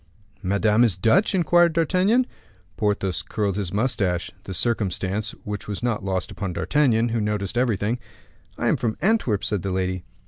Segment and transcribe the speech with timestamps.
[0.41, 2.25] "Madame is Dutch?" inquired D'Artagnan.
[2.75, 7.99] Porthos curled his mustache, a circumstance which was not lost upon D'Artagnan, who noticed everything.
[8.57, 10.03] "I am from Antwerp," said the lady.